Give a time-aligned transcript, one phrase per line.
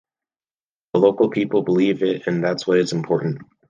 [0.93, 3.41] The local people believe it and that's what is important...